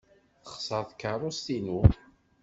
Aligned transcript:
Texṣer 0.43 0.83
tkeṛṛust-inu. 0.89 1.79